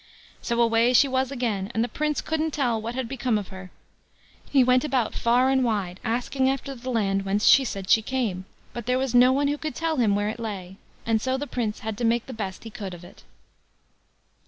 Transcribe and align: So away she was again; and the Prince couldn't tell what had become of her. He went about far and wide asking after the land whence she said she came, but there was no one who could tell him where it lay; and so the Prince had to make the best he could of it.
So 0.41 0.59
away 0.63 0.93
she 0.93 1.07
was 1.07 1.29
again; 1.29 1.69
and 1.75 1.83
the 1.83 1.87
Prince 1.87 2.21
couldn't 2.21 2.55
tell 2.55 2.81
what 2.81 2.95
had 2.95 3.07
become 3.07 3.37
of 3.37 3.49
her. 3.49 3.69
He 4.49 4.63
went 4.63 4.83
about 4.83 5.13
far 5.13 5.51
and 5.51 5.63
wide 5.63 5.99
asking 6.03 6.49
after 6.49 6.73
the 6.73 6.89
land 6.89 7.21
whence 7.23 7.45
she 7.45 7.63
said 7.63 7.87
she 7.87 8.01
came, 8.01 8.45
but 8.73 8.87
there 8.87 8.97
was 8.97 9.13
no 9.13 9.31
one 9.31 9.47
who 9.47 9.59
could 9.59 9.75
tell 9.75 9.97
him 9.97 10.15
where 10.15 10.29
it 10.29 10.39
lay; 10.39 10.77
and 11.05 11.21
so 11.21 11.37
the 11.37 11.45
Prince 11.45 11.81
had 11.81 11.99
to 11.99 12.03
make 12.03 12.25
the 12.25 12.33
best 12.33 12.63
he 12.63 12.71
could 12.71 12.95
of 12.95 13.03
it. 13.03 13.21